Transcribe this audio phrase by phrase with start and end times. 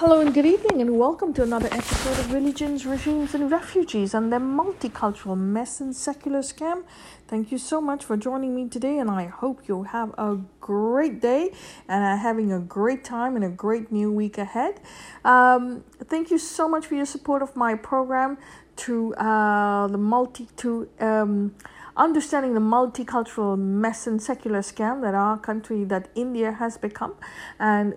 [0.00, 4.30] Hello and good evening, and welcome to another episode of Religions, Regimes, and Refugees and
[4.30, 6.84] their multicultural mess and secular scam.
[7.28, 11.22] Thank you so much for joining me today, and I hope you have a great
[11.22, 11.50] day
[11.88, 14.80] and are having a great time and a great new week ahead.
[15.24, 18.36] Um, thank you so much for your support of my program
[18.84, 21.54] to uh, the multi to um,
[21.96, 27.14] understanding the multicultural mess and secular scam that our country, that India has become,
[27.58, 27.94] and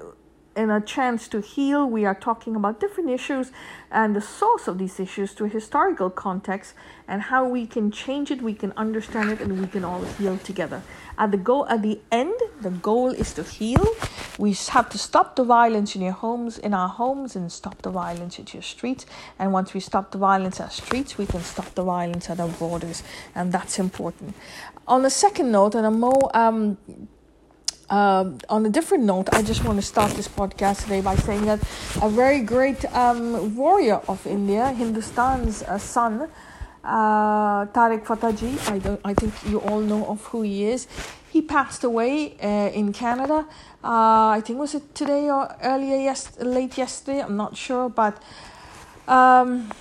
[0.59, 3.49] in a chance to heal, we are talking about different issues
[3.89, 6.73] and the source of these issues to a historical context
[7.07, 10.37] and how we can change it, we can understand it, and we can all heal
[10.39, 10.81] together.
[11.17, 13.87] At the goal, at the end, the goal is to heal.
[14.37, 17.89] We have to stop the violence in your homes, in our homes, and stop the
[17.89, 19.05] violence at your streets.
[19.39, 22.49] And once we stop the violence at streets, we can stop the violence at our
[22.49, 23.01] borders,
[23.33, 24.35] and that's important.
[24.89, 26.77] On a second note, and a more um,
[27.89, 31.45] um, on a different note, I just want to start this podcast today by saying
[31.45, 31.59] that
[32.01, 36.29] a very great um, warrior of India, Hindustan's uh, son,
[36.83, 40.87] uh, Tariq Fataji, I, don't, I think you all know of who he is.
[41.31, 43.45] He passed away uh, in Canada.
[43.83, 47.21] Uh, I think was it today or earlier, yes, late yesterday.
[47.21, 48.21] I'm not sure, but.
[49.07, 49.71] Um,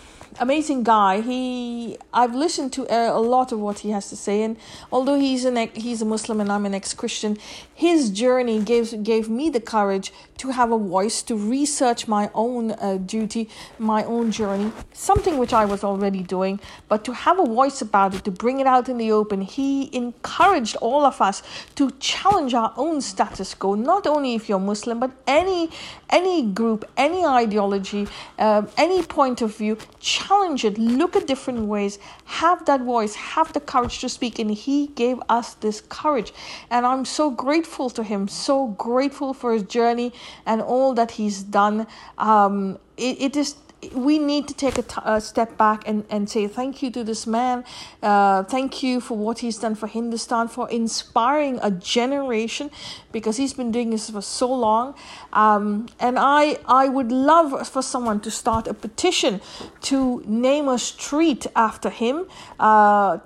[0.41, 1.21] amazing guy.
[1.21, 4.57] He I've listened to a, a, lot of what he has to say, and
[4.93, 7.37] although he's an he's a Muslim and I'm an ex Christian,
[7.75, 12.71] his journey gave gave me the courage to have a voice to research my own
[12.73, 17.45] uh, duty, my own journey, something which I was already doing, but to have a
[17.45, 19.41] voice about it, to bring it out in the open.
[19.41, 21.43] He encouraged all of us
[21.75, 23.75] to challenge our own status quo.
[23.75, 25.71] Not only if you're Muslim, but any
[26.11, 28.07] any group, any ideology,
[28.39, 30.28] uh, any point of view challenge
[30.65, 34.39] it, look at different ways, have that voice, have the courage to speak.
[34.39, 36.33] And he gave us this courage.
[36.71, 40.13] And I'm so grateful to him, so grateful for his journey
[40.47, 41.87] and all that he's done.
[42.19, 43.57] Um, it, it is
[43.93, 47.05] we need to take a, t- a step back and, and say thank you to
[47.05, 47.65] this man.
[48.03, 52.71] Uh, thank you for what he's done for Hindustan, for inspiring a generation,
[53.13, 54.95] because he's been doing this for so long.
[55.33, 59.41] Um, and I, I would love for someone to start a petition
[59.83, 62.27] to name a street after him.
[62.59, 63.19] Uh,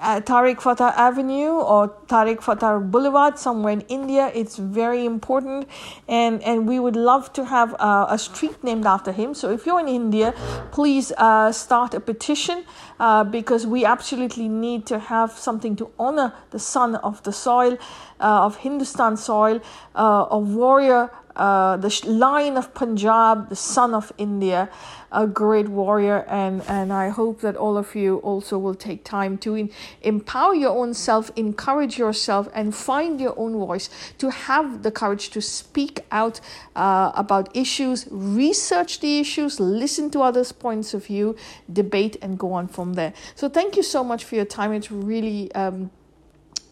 [0.00, 4.30] uh, Tariq Fatah Avenue or Tariq Fatah Boulevard somewhere in India.
[4.34, 5.68] It's very important,
[6.08, 9.34] and and we would love to have uh, a street named after him.
[9.34, 10.34] So if you're in India,
[10.72, 12.64] please uh, start a petition
[13.00, 17.76] uh, because we absolutely need to have something to honor the son of the soil,
[18.20, 19.60] uh, of Hindustan soil,
[19.94, 24.68] uh, a warrior the lion of Punjab, the son of India,
[25.14, 29.38] a great warrior, and and I hope that all of you also will take time
[29.38, 29.70] to in,
[30.02, 33.88] empower your own self, encourage yourself, and find your own voice
[34.18, 36.40] to have the courage to speak out
[36.76, 41.36] uh, about issues, research the issues, listen to others' points of view,
[41.72, 43.12] debate, and go on from there.
[43.34, 44.72] So thank you so much for your time.
[44.72, 45.52] It's really.
[45.54, 45.90] Um,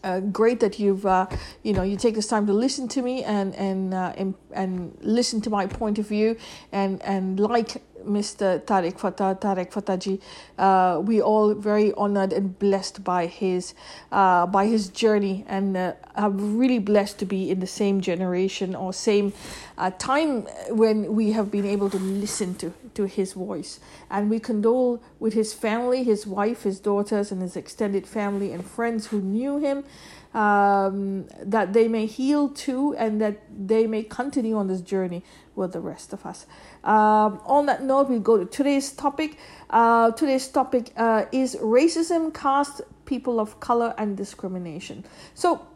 [0.03, 1.25] uh, great that you've uh,
[1.63, 4.97] you know you take this time to listen to me and and uh, and, and
[5.01, 6.35] listen to my point of view
[6.71, 8.61] and and like Mr.
[8.61, 10.19] Tariq Fatah, Tariq Fataji.
[10.57, 13.73] Uh, we all very honored and blessed by his
[14.11, 15.93] uh, by his journey, and uh,
[16.31, 19.33] really blessed to be in the same generation or same
[19.77, 23.79] uh, time when we have been able to listen to to his voice.
[24.09, 28.65] And we condole with his family, his wife, his daughters, and his extended family and
[28.65, 29.83] friends who knew him
[30.33, 35.23] um, that they may heal too and that they may continue on this journey
[35.55, 36.45] with the rest of us.
[36.83, 39.37] Um, on that note, we go to today's topic.
[39.69, 45.05] Uh, today's topic uh, is racism, caste, people of color, and discrimination.
[45.35, 45.67] So,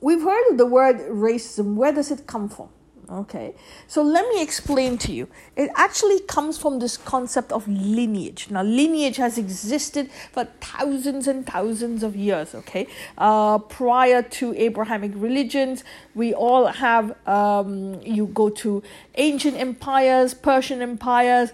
[0.00, 1.74] we've heard of the word racism.
[1.74, 2.68] Where does it come from?
[3.08, 3.54] Okay,
[3.86, 5.28] so let me explain to you.
[5.54, 8.48] It actually comes from this concept of lineage.
[8.50, 12.52] Now, lineage has existed for thousands and thousands of years.
[12.52, 15.84] Okay, uh, prior to Abrahamic religions,
[16.16, 17.16] we all have.
[17.28, 18.82] Um, you go to
[19.14, 21.52] ancient empires, Persian empires,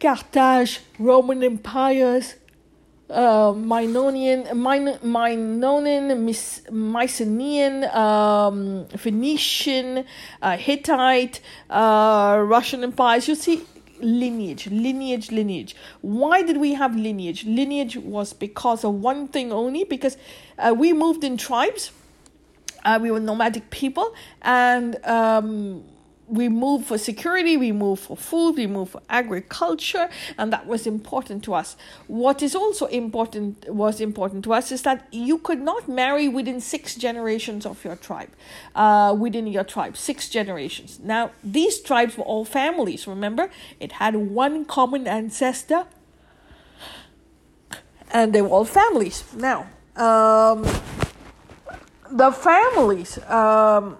[0.00, 2.36] Carthage, Roman empires,
[3.10, 10.04] uh, Minonian, Min- Minonian, Mycenaean, um, Phoenician,
[10.42, 11.40] uh, Hittite,
[11.70, 13.28] uh, Russian empires.
[13.28, 13.62] You see,
[14.00, 15.76] lineage, lineage, lineage.
[16.00, 17.44] Why did we have lineage?
[17.44, 20.16] Lineage was because of one thing only, because
[20.58, 21.90] uh, we moved in tribes.
[22.84, 25.82] Uh, we were nomadic people, and um,
[26.28, 30.86] we moved for security, we moved for food, we moved for agriculture, and that was
[30.86, 31.76] important to us.
[32.06, 36.60] What is also important was important to us is that you could not marry within
[36.60, 38.30] six generations of your tribe,
[38.74, 40.98] uh, within your tribe, six generations.
[41.02, 43.50] Now, these tribes were all families, remember?
[43.78, 45.84] It had one common ancestor,
[48.10, 49.24] and they were all families.
[49.36, 49.66] Now,
[49.96, 50.64] um,
[52.10, 53.18] the families.
[53.28, 53.98] Um,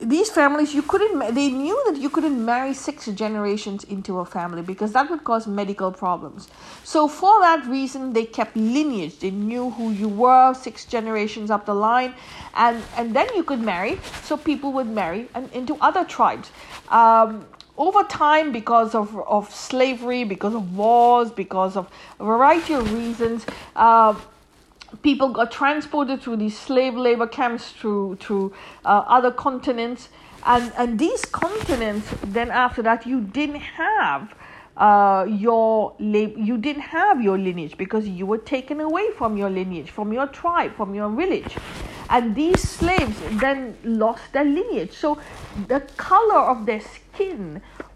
[0.00, 4.62] these families you couldn't they knew that you couldn't marry six generations into a family
[4.62, 6.48] because that would cause medical problems.
[6.84, 9.18] So for that reason they kept lineage.
[9.18, 12.14] They knew who you were six generations up the line
[12.54, 14.00] and and then you could marry.
[14.22, 16.50] So people would marry and into other tribes.
[16.88, 17.46] Um,
[17.76, 21.88] over time because of, of slavery because of wars because of
[22.18, 23.46] a variety of reasons
[23.76, 24.14] uh,
[25.02, 28.52] people got transported through these slave labor camps through through
[28.84, 30.08] uh, other continents.
[30.44, 34.34] And and these continents then after that you didn't have
[34.76, 39.90] uh, your you didn't have your lineage because you were taken away from your lineage
[39.90, 41.56] from your tribe from your village.
[42.10, 44.92] And these slaves then lost their lineage.
[44.92, 45.18] So
[45.66, 47.07] the color of their skin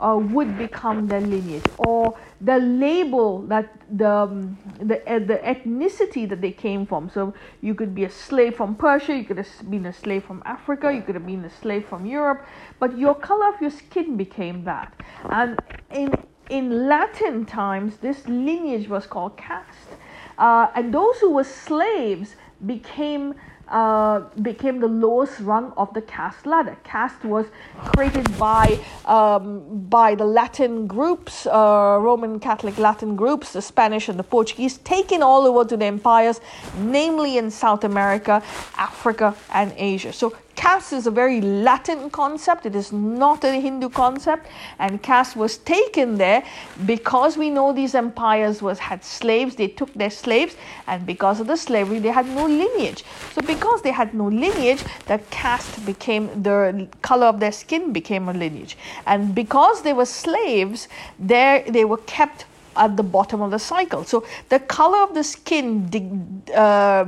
[0.01, 6.29] uh, would become their lineage or the label that the um, the uh, the ethnicity
[6.29, 7.09] that they came from.
[7.09, 10.43] So you could be a slave from Persia you could have been a slave from
[10.45, 12.45] Africa you could have been a slave from Europe
[12.81, 14.93] but your color of your skin became that.
[15.31, 15.59] And
[15.91, 16.19] in
[16.49, 19.97] in Latin times this lineage was called caste.
[20.39, 22.37] Uh, and those who were slaves
[22.67, 23.35] became
[23.73, 26.77] uh, became the lowest rung of the caste ladder.
[26.85, 27.47] Caste was
[27.93, 34.19] created by um, by the Latin groups, uh, Roman Catholic Latin groups, the Spanish and
[34.19, 36.41] the Portuguese, taken all over to the empires,
[36.79, 38.43] namely in South America,
[38.77, 40.13] Africa, and Asia.
[40.13, 44.47] So caste is a very Latin concept, it is not a Hindu concept,
[44.79, 46.45] and caste was taken there
[46.87, 50.55] because we know these empires was had slaves, they took their slaves,
[50.87, 53.03] and because of the slavery, they had no lineage.
[53.33, 58.29] So, because they had no lineage, the caste became the color of their skin became
[58.29, 58.77] a lineage,
[59.07, 60.87] and because they were slaves,
[61.19, 64.05] there they were kept at the bottom of the cycle.
[64.05, 67.05] So the color of the skin uh,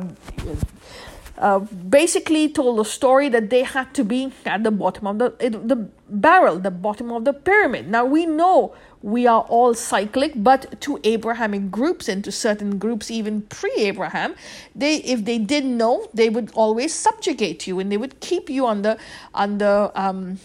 [1.38, 5.30] uh, basically told a story that they had to be at the bottom of the
[5.40, 7.90] the barrel, the bottom of the pyramid.
[7.90, 13.10] Now we know we are all cyclic, but to Abrahamic groups and to certain groups
[13.10, 14.34] even pre-Abraham,
[14.74, 18.66] they if they didn't know, they would always subjugate you and they would keep you
[18.66, 18.96] under
[19.34, 20.38] under um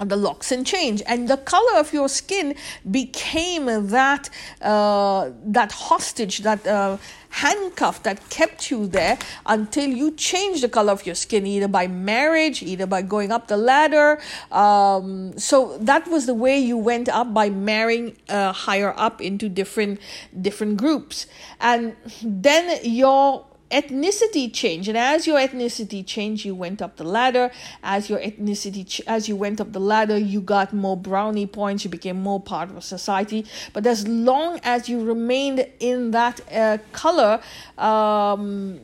[0.00, 2.54] the locks and change and the color of your skin
[2.90, 4.28] became that
[4.60, 6.96] uh, that hostage that uh,
[7.32, 11.86] handcuff that kept you there until you changed the color of your skin either by
[11.86, 14.20] marriage either by going up the ladder.
[14.50, 19.48] Um, so that was the way you went up by marrying uh, higher up into
[19.48, 20.00] different
[20.40, 21.26] different groups.
[21.60, 27.50] And then your ethnicity changed and as your ethnicity changed you went up the ladder.
[27.82, 31.84] As your ethnicity ch- as you went up the ladder you got more brownie points.
[31.84, 33.46] You became more part of society.
[33.72, 37.40] But as long as you remained in that uh, color
[37.78, 38.80] um,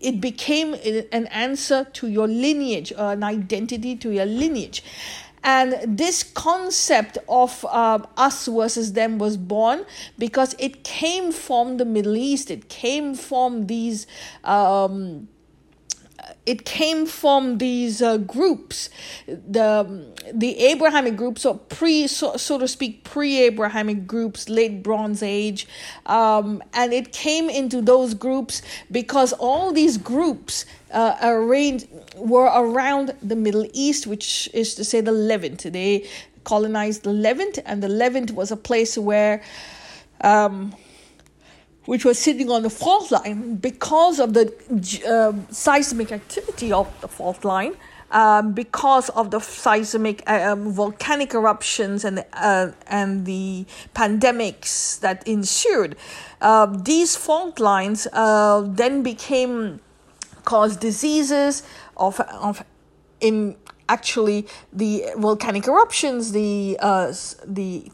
[0.00, 0.74] it became
[1.12, 4.82] an answer to your lineage, uh, an identity to your lineage.
[5.42, 9.84] And this concept of uh, us versus them was born
[10.18, 12.50] because it came from the Middle East.
[12.50, 14.06] It came from these.
[14.44, 15.28] Um,
[16.48, 18.88] it came from these uh, groups,
[19.26, 25.68] the the Abrahamic groups, or pre, so, so to speak, pre-Abrahamic groups, late Bronze Age,
[26.06, 31.86] um, and it came into those groups because all these groups uh, arranged
[32.16, 35.70] were around the Middle East, which is to say the Levant.
[35.70, 36.08] They
[36.44, 39.42] colonized the Levant, and the Levant was a place where.
[40.22, 40.74] Um,
[41.88, 44.44] which was sitting on the fault line because of the
[45.08, 47.74] uh, seismic activity of the fault line,
[48.10, 53.64] um, because of the seismic uh, um, volcanic eruptions and uh, and the
[53.94, 55.96] pandemics that ensued.
[56.42, 59.80] Uh, these fault lines uh, then became
[60.44, 61.62] caused diseases
[61.96, 62.62] of of
[63.22, 63.56] in
[63.88, 67.10] actually the volcanic eruptions, the uh,
[67.46, 67.90] the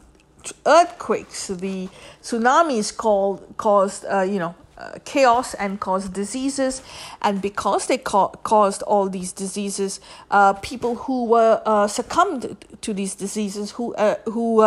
[0.65, 1.89] earthquakes, the
[2.21, 6.81] tsunamis called, caused, uh, you know, uh, chaos and caused diseases.
[7.21, 12.93] And because they ca- caused all these diseases, uh, people who were uh, succumbed to
[12.93, 14.61] these diseases, who uh, who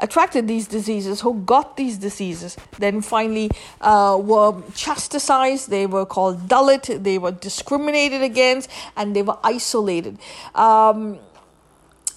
[0.00, 5.68] attracted these diseases, who got these diseases, then finally uh, were chastised.
[5.68, 7.02] They were called Dalit.
[7.02, 10.18] They were discriminated against, and they were isolated.
[10.54, 11.18] Um,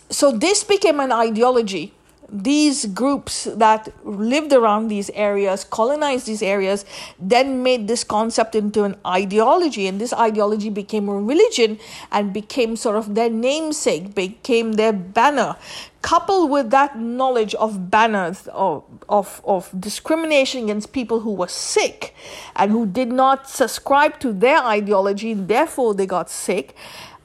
[0.10, 1.94] so this became an ideology
[2.30, 6.86] these groups that lived around these areas, colonized these areas,
[7.20, 11.80] then made this concept into an ideology, and this ideology became a religion
[12.12, 15.56] and became sort of their namesake, became their banner.
[16.02, 22.14] Coupled with that knowledge of banners, of, of, of discrimination against people who were sick
[22.56, 26.76] and who did not subscribe to their ideology, therefore they got sick,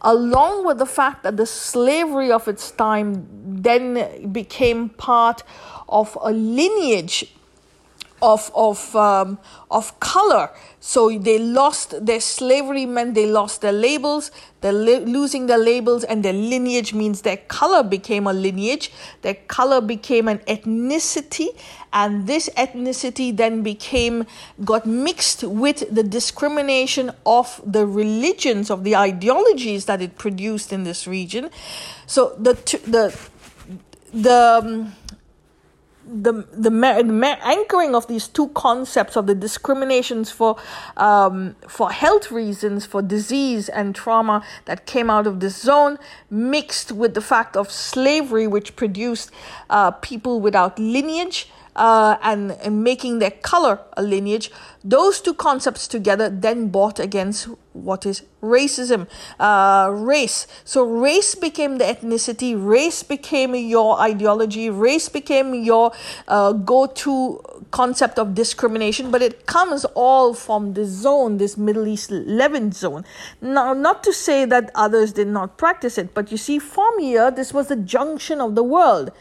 [0.02, 5.42] along with the fact that the slavery of its time then became part
[5.88, 7.32] of a lineage
[8.22, 9.38] of of um,
[9.70, 10.50] of color.
[10.80, 14.30] So they lost their slavery meant they lost their labels.
[14.60, 18.92] They're li- losing their labels, and their lineage means their color became a lineage.
[19.22, 21.48] Their color became an ethnicity,
[21.92, 24.26] and this ethnicity then became
[24.64, 30.84] got mixed with the discrimination of the religions of the ideologies that it produced in
[30.84, 31.50] this region.
[32.06, 32.54] So the
[32.86, 33.18] the
[34.14, 34.92] the um,
[36.06, 40.56] the the, the anchoring of these two concepts of the discriminations for
[40.96, 45.98] um, for health reasons for disease and trauma that came out of this zone
[46.30, 49.30] mixed with the fact of slavery which produced
[49.70, 54.50] uh, people without lineage uh, and, and making their color a lineage,
[54.84, 59.06] those two concepts together then bought against what is racism,
[59.40, 60.46] uh, race.
[60.64, 65.92] So race became the ethnicity, race became your ideology, race became your
[66.28, 72.10] uh, go-to concept of discrimination, but it comes all from this zone, this Middle East
[72.10, 73.04] Levant zone.
[73.40, 77.30] Now, not to say that others did not practice it, but you see, from here,
[77.30, 79.12] this was the junction of the world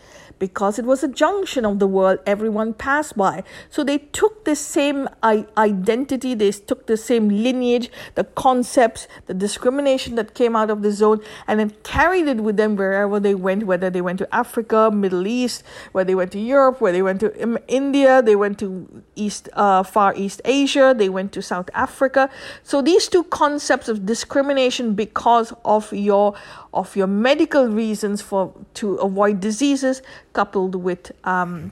[0.41, 3.43] because it was a junction of the world everyone passed by.
[3.69, 10.15] So they took the same identity, they took the same lineage, the concepts, the discrimination
[10.15, 13.67] that came out of the zone, and then carried it with them wherever they went,
[13.67, 17.19] whether they went to Africa, Middle East, where they went to Europe, where they went
[17.19, 17.29] to
[17.67, 22.31] India, they went to East, uh, Far East Asia, they went to South Africa.
[22.63, 26.33] So these two concepts of discrimination because of your
[26.73, 30.01] of your medical reasons for to avoid diseases
[30.33, 31.71] coupled with um,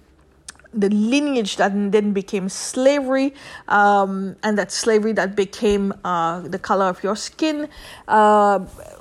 [0.74, 3.34] the lineage that then became slavery,
[3.68, 7.68] um, and that slavery that became uh, the color of your skin
[8.08, 8.60] uh,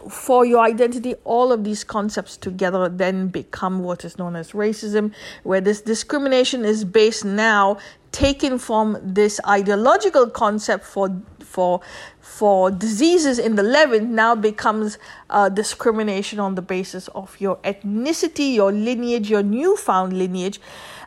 [0.09, 1.15] for your identity.
[1.25, 5.13] All of these concepts together then become what is known as racism,
[5.43, 7.79] where this discrimination is based now
[8.13, 11.81] taken from this ideological concept for for
[12.21, 14.99] for diseases in the Levant now becomes
[15.31, 20.61] uh, discrimination on the basis of your ethnicity, your lineage, your newfound lineage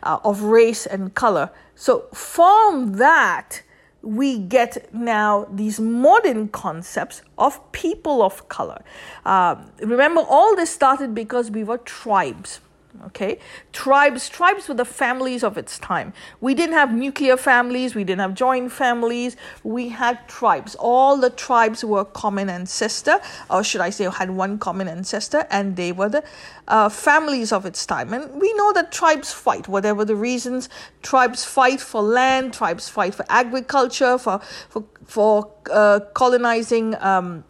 [0.04, 1.52] uh, of race and color.
[1.76, 3.62] So from that,
[4.02, 8.82] we get now these modern concepts of people of color.
[9.26, 12.60] Um, remember, all this started because we were tribes
[13.06, 13.40] okay?
[13.74, 16.14] Tribes tribes were the families of its time.
[16.40, 20.76] We didn't have nuclear families we didn't have joint families we had tribes.
[20.76, 23.20] All the tribes were common ancestor
[23.50, 26.24] or should i say had one common ancestor and they were the
[26.68, 28.14] uh, families of its time.
[28.14, 30.70] And we know that tribes fight whatever the reasons.
[31.02, 37.44] Tribes fight for land tribes fight for agriculture for for for uh, colonizing um,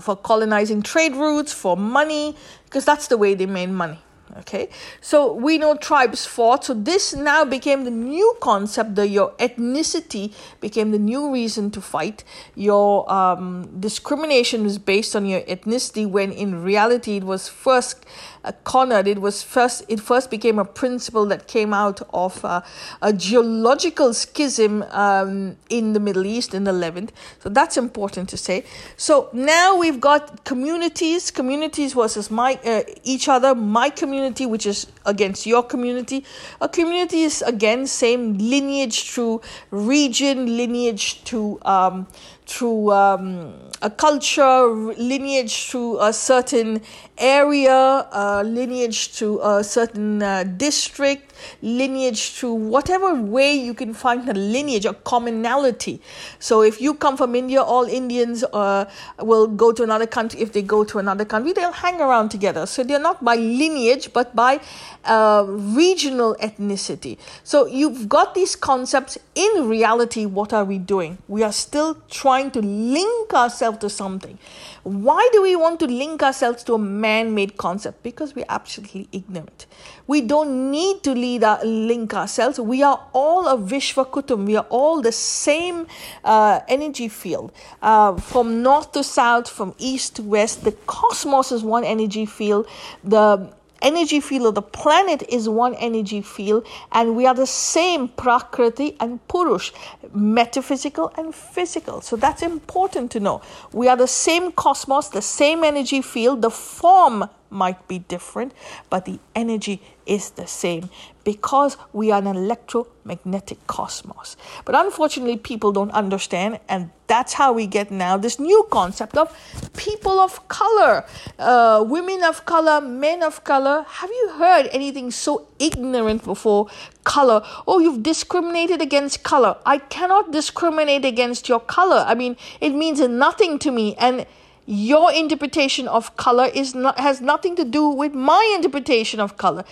[0.00, 3.98] for colonizing trade routes for money because that's the way they made money
[4.36, 4.68] okay
[5.00, 10.32] so we know tribes fought so this now became the new concept the your ethnicity
[10.60, 12.24] became the new reason to fight
[12.54, 18.04] your um, discrimination was based on your ethnicity when in reality it was first
[18.44, 19.06] uh, cornered.
[19.06, 22.62] It was first it first became a principle that came out of uh,
[23.00, 27.12] a geological schism um, in the Middle East in the Levant.
[27.40, 28.64] So that's important to say.
[28.96, 33.54] So now we've got communities, communities versus my uh, each other.
[33.54, 36.24] My community, which is against your community.
[36.60, 42.06] A community is again same lineage through region, lineage to um,
[42.52, 46.80] through um, a culture, lineage through a certain
[47.18, 51.32] area, uh, lineage to a certain uh, district,
[51.62, 56.00] lineage through whatever way you can find a lineage, a commonality.
[56.38, 58.84] So if you come from India, all Indians uh,
[59.18, 60.40] will go to another country.
[60.40, 62.66] If they go to another country, they'll hang around together.
[62.66, 64.60] So they're not by lineage, but by
[65.04, 67.18] uh, regional ethnicity.
[67.44, 69.18] So you've got these concepts.
[69.34, 71.18] In reality, what are we doing?
[71.28, 74.38] We are still trying trying to link ourselves to something.
[74.82, 78.02] Why do we want to link ourselves to a man made concept?
[78.02, 79.66] Because we're absolutely ignorant.
[80.06, 82.58] We don't need to lead our, link ourselves.
[82.58, 84.46] We are all a Vishva Kutum.
[84.46, 85.86] We are all the same
[86.24, 87.52] uh, energy field.
[87.80, 92.66] Uh, from north to south, from east to west, the cosmos is one energy field.
[93.04, 93.52] The
[93.82, 98.96] energy field of the planet is one energy field, and we are the same Prakriti
[99.00, 99.72] and Purush,
[100.14, 102.00] metaphysical and physical.
[102.00, 103.42] So that's important to know.
[103.72, 108.52] We are the same cosmos, the same energy field, the form might be different,
[108.90, 110.90] but the energy is the same
[111.24, 114.36] because we are an electromagnetic cosmos.
[114.64, 119.30] But unfortunately, people don't understand, and that's how we get now this new concept of
[119.76, 121.04] people of color,
[121.38, 123.84] uh, women of color, men of color.
[123.88, 126.68] Have you heard anything so ignorant before?
[127.04, 127.42] Color.
[127.66, 129.56] Oh, you've discriminated against color.
[129.66, 132.04] I cannot discriminate against your color.
[132.06, 133.94] I mean, it means nothing to me.
[133.96, 134.26] And
[134.66, 139.64] your interpretation of color is not has nothing to do with my interpretation of color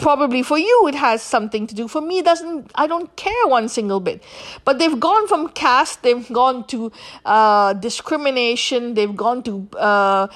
[0.00, 1.86] probably for you it has something to do.
[1.88, 4.22] For me doesn't i don't care one single bit.
[4.64, 6.92] But they've gone from caste they've gone to
[7.24, 10.26] uh, discrimination they've gone to uh,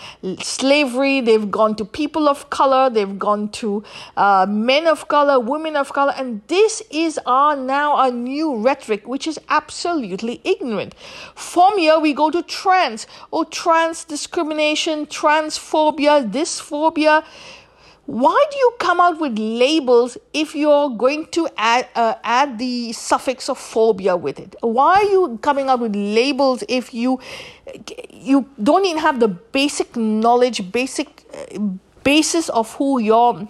[0.40, 3.82] slavery they've gone to people of color they've gone to
[4.16, 9.06] uh, men of color women of color and this is our now a new rhetoric
[9.06, 10.94] which is absolutely ignorant.
[11.34, 13.06] From here we go to trans.
[13.30, 17.24] Or trans trans discrimination, transphobia, dysphobia.
[18.06, 22.92] Why do you come out with labels if you're going to add, uh, add the
[22.92, 24.54] suffix of phobia with it?
[24.60, 27.18] Why are you coming out with labels if you
[28.12, 31.58] you don't even have the basic knowledge, basic uh,
[32.02, 33.48] basis of who you're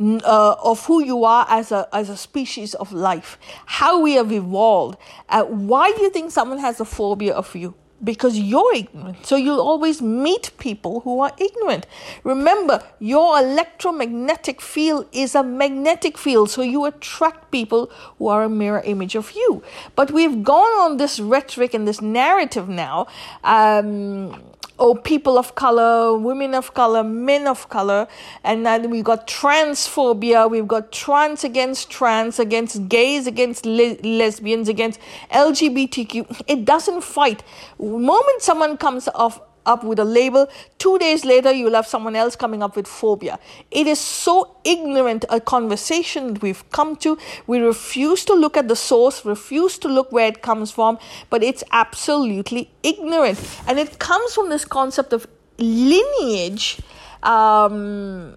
[0.00, 4.32] uh, of who you are as a as a species of life, how we have
[4.32, 4.98] evolved.
[5.28, 7.74] Uh, why do you think someone has a phobia of you?
[8.02, 9.26] Because you're ignorant.
[9.26, 11.86] So you'll always meet people who are ignorant.
[12.24, 18.48] Remember, your electromagnetic field is a magnetic field, so you attract people who are a
[18.48, 19.62] mirror image of you.
[19.96, 23.06] But we've gone on this rhetoric and this narrative now.
[23.44, 24.42] Um,
[24.80, 28.08] oh, people of color, women of color, men of color,
[28.42, 34.68] and then we've got transphobia, we've got trans against trans, against gays, against le- lesbians,
[34.68, 34.98] against
[35.32, 36.42] LGBTQ.
[36.48, 37.44] It doesn't fight.
[37.78, 40.48] moment someone comes off up with a label.
[40.78, 43.38] Two days later, you'll have someone else coming up with phobia.
[43.70, 47.16] It is so ignorant a conversation we've come to.
[47.46, 50.98] We refuse to look at the source, refuse to look where it comes from,
[51.30, 53.38] but it's absolutely ignorant.
[53.66, 55.26] And it comes from this concept of
[55.58, 56.80] lineage.
[57.22, 58.34] Um,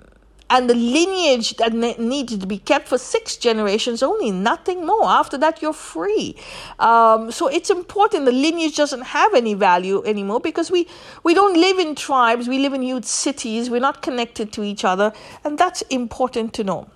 [0.54, 5.06] and the lineage that ne- needed to be kept for six generations only, nothing more.
[5.06, 6.36] After that, you're free.
[6.78, 8.26] Um, so it's important.
[8.26, 10.88] The lineage doesn't have any value anymore because we,
[11.24, 14.86] we don't live in tribes, we live in huge cities, we're not connected to each
[14.86, 15.12] other,
[15.44, 16.88] and that's important to know.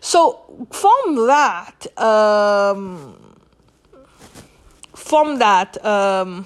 [0.00, 3.36] So from that, um,
[4.94, 6.44] from that, um,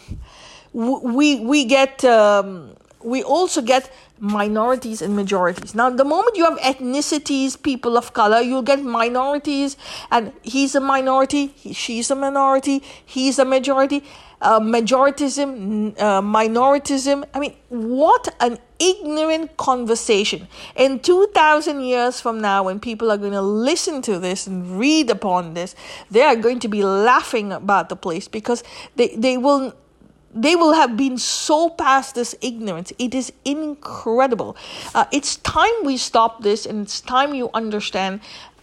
[0.74, 5.74] we we get um, we also get minorities and majorities.
[5.74, 9.76] Now, the moment you have ethnicities, people of color, you'll get minorities,
[10.10, 14.04] and he's a minority, he, she's a minority, he's a majority.
[14.42, 17.26] Uh, majoritism, uh, minoritism.
[17.34, 20.48] I mean, what an ignorant conversation.
[20.76, 25.10] In 2000 years from now, when people are going to listen to this and read
[25.10, 25.74] upon this,
[26.10, 28.64] they are going to be laughing about the place because
[28.96, 29.74] they, they will
[30.32, 32.92] they will have been so past this ignorance.
[32.98, 34.56] It is incredible.
[34.94, 38.20] Uh, it's time we stop this and it's time you understand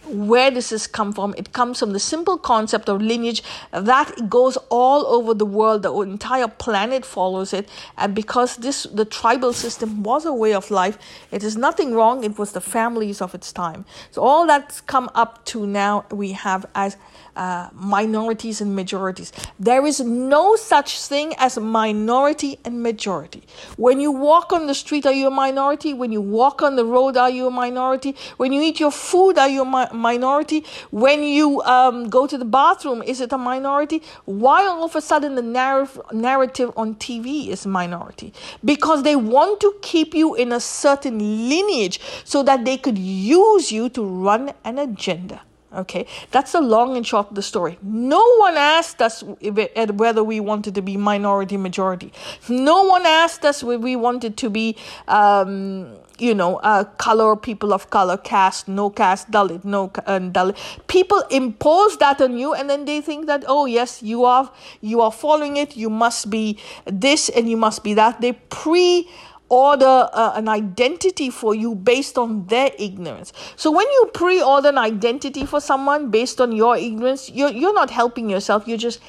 [0.08, 1.34] where does this come from.
[1.36, 3.42] It comes from the simple concept of lineage
[3.72, 5.82] that goes all over the world.
[5.82, 10.70] The entire planet follows it, and because this the tribal system was a way of
[10.70, 10.98] life,
[11.30, 12.24] it is nothing wrong.
[12.24, 13.84] It was the families of its time.
[14.10, 16.96] So all that's come up to now we have as
[17.38, 19.32] uh, minorities and majorities.
[19.60, 23.44] There is no such thing as minority and majority.
[23.76, 25.94] When you walk on the street, are you a minority?
[25.94, 28.16] When you walk on the road, are you a minority?
[28.38, 30.64] When you eat your food, are you a mi- minority?
[30.90, 34.02] When you um, go to the bathroom, is it a minority?
[34.24, 38.32] Why all of a sudden the narrative, narrative on TV is minority?
[38.64, 43.70] Because they want to keep you in a certain lineage so that they could use
[43.72, 45.42] you to run an agenda.
[45.70, 47.78] Okay, that's the long and short of the story.
[47.82, 52.10] No one asked us whether we wanted to be minority majority.
[52.48, 54.76] No one asked us whether we wanted to be,
[55.08, 60.56] um, you know, uh, color, people of color, caste, no caste, Dalit, no uh, Dalit.
[60.86, 64.50] People impose that on you, and then they think that oh yes, you are
[64.80, 65.76] you are following it.
[65.76, 68.20] You must be this and you must be that.
[68.20, 69.08] They pre
[69.48, 73.32] order uh, an identity for you based on their ignorance.
[73.56, 77.90] So when you pre-order an identity for someone based on your ignorance, you're you're not
[77.90, 78.68] helping yourself.
[78.68, 79.00] You're just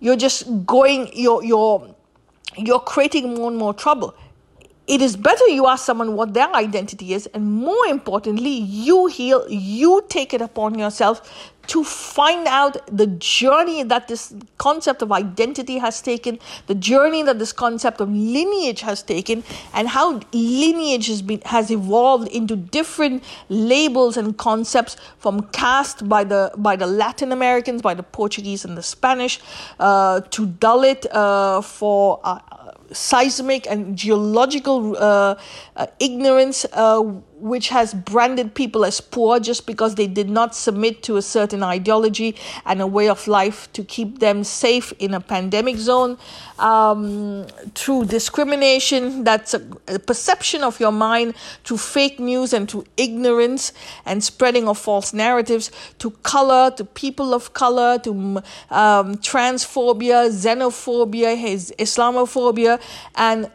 [0.00, 1.94] you're just going you're you're
[2.56, 4.14] you're creating more and more trouble.
[4.88, 9.46] It is better you ask someone what their identity is, and more importantly, you heal,
[9.50, 15.76] you take it upon yourself to find out the journey that this concept of identity
[15.76, 21.20] has taken, the journey that this concept of lineage has taken, and how lineage has
[21.20, 27.30] been has evolved into different labels and concepts from caste by the by the Latin
[27.32, 29.38] Americans, by the Portuguese and the Spanish,
[29.78, 32.38] uh, to Dalit uh, for uh,
[32.92, 35.36] seismic and geological uh,
[35.76, 37.04] uh, ignorance, uh,
[37.40, 41.62] which has branded people as poor just because they did not submit to a certain
[41.62, 42.34] ideology
[42.66, 46.18] and a way of life to keep them safe in a pandemic zone.
[46.58, 52.84] Um, through discrimination, that's a, a, perception of your mind, to fake news and to
[52.96, 53.72] ignorance
[54.04, 55.70] and spreading of false narratives,
[56.00, 58.10] to color, to people of color, to
[58.70, 62.80] um, transphobia, xenophobia, his Islamophobia,
[63.14, 63.50] and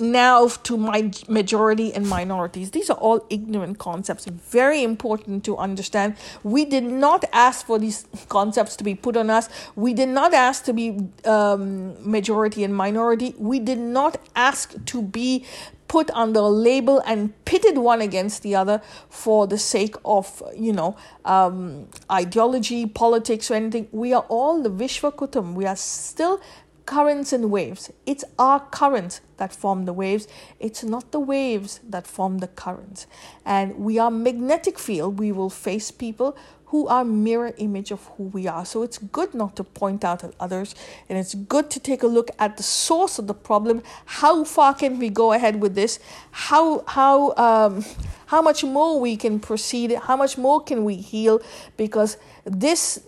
[0.00, 2.70] now to my majority and minorities.
[2.70, 6.16] These are all ignorant concepts, very important to understand.
[6.42, 9.48] We did not ask for these concepts to be put on us.
[9.76, 13.34] We did not ask to be um, majority and minority.
[13.38, 15.44] We did not ask to be
[15.90, 20.72] put under a label and pitted one against the other for the sake of, you
[20.72, 23.88] know, um, ideology, politics, or anything.
[23.90, 25.54] We are all the Vishwa Kutum.
[25.54, 26.40] We are still
[26.86, 27.90] currents and waves.
[28.06, 30.28] It's our currents that form the waves.
[30.58, 33.06] It's not the waves that form the currents.
[33.44, 35.18] And we are magnetic field.
[35.18, 36.36] We will face people
[36.70, 38.64] who are mirror image of who we are.
[38.64, 40.76] So it's good not to point out at others
[41.08, 43.82] and it's good to take a look at the source of the problem.
[44.06, 45.98] How far can we go ahead with this?
[46.30, 47.84] How how um
[48.26, 49.92] how much more we can proceed?
[49.92, 51.42] How much more can we heal?
[51.76, 53.00] Because this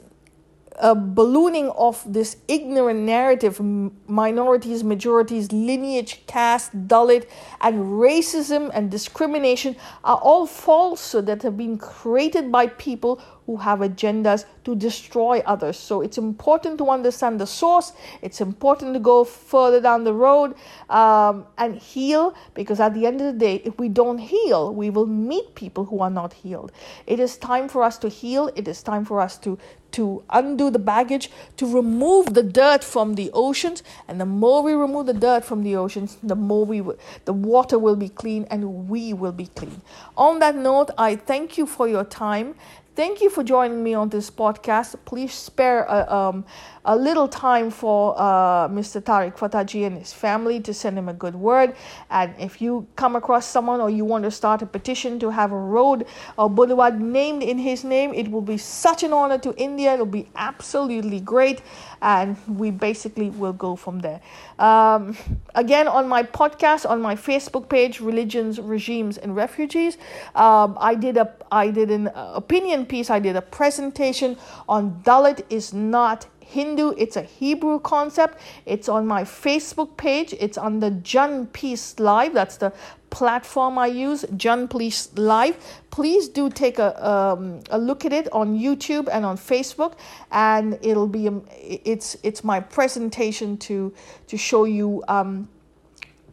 [0.83, 3.61] a ballooning of this ignorant narrative
[4.09, 7.29] minorities, majorities, lineage, caste, Dalit,
[7.61, 13.81] and racism and discrimination are all falsehoods that have been created by people who have
[13.81, 15.79] agendas to destroy others.
[15.79, 17.93] So it's important to understand the source.
[18.23, 20.55] It's important to go further down the road
[20.89, 24.91] um, and heal because at the end of the day, if we don't heal, we
[24.91, 26.73] will meet people who are not healed.
[27.07, 28.51] It is time for us to heal.
[28.55, 29.59] It is time for us to
[29.93, 33.83] to undo the baggage, to remove the dirt from the oceans.
[34.09, 36.83] And the more we remove the dirt from the oceans, the more we
[37.25, 39.83] the water will be clean and we will be clean.
[40.17, 42.55] On that note, I thank you for your time.
[42.95, 44.97] Thank you for joining me on this podcast.
[45.07, 46.45] Please spare a, um,
[46.85, 49.01] a little time for uh, Mr.
[49.01, 51.75] Tariq Fataji and his family to send him a good word.
[52.11, 55.53] And if you come across someone or you want to start a petition to have
[55.53, 56.05] a road
[56.37, 59.95] or boulevard named in his name, it will be such an honor to India.
[59.95, 61.63] It'll be absolutely great.
[62.03, 64.21] And we basically will go from there.
[64.59, 65.17] Um,
[65.55, 69.97] again, on my podcast, on my Facebook page, Religions, Regimes, and Refugees,
[70.35, 73.09] um, I did a I did an opinion piece.
[73.09, 74.37] I did a presentation
[74.69, 78.39] on Dalit is not Hindu, it's a Hebrew concept.
[78.67, 80.35] It's on my Facebook page.
[80.39, 82.35] It's on the Jun Peace Live.
[82.35, 82.75] That's the
[83.13, 85.57] platform I use, John Peace Live.
[85.91, 89.93] Please do take a, um, a look at it on YouTube and on Facebook,
[90.33, 93.93] and it'll be um, it's it's my presentation to
[94.27, 95.49] to show you um,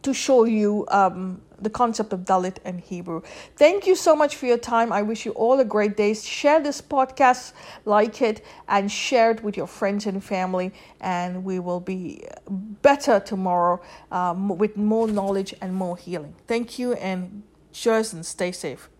[0.02, 3.22] to show you um, the concept of Dalit and Hebrew.
[3.56, 4.92] Thank you so much for your time.
[4.92, 6.14] I wish you all a great day.
[6.14, 7.52] Share this podcast,
[7.84, 10.72] like it, and share it with your friends and family.
[11.00, 12.24] And we will be
[12.82, 16.34] better tomorrow um, with more knowledge and more healing.
[16.46, 18.90] Thank you, and cheers and stay safe.